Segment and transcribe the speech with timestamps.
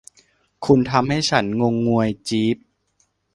[0.65, 2.65] คุณทำให้ฉันงงงวย จี๊ปส์